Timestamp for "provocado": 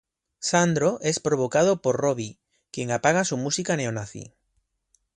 1.19-1.83